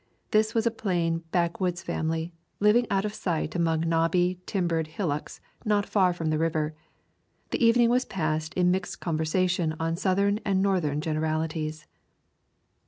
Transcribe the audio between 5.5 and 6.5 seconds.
not far from the